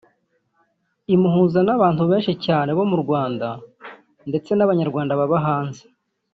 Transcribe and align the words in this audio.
imuhuza 1.13 1.59
n’ 1.63 1.69
abantu 1.77 2.03
benshi 2.09 2.33
cyane 2.45 2.69
bo 2.77 2.83
mu 2.91 2.97
Rwanda 3.03 3.47
ndetse 4.29 4.51
n’abanyarwanda 4.53 5.19
baba 5.19 5.37
hanze 5.45 5.83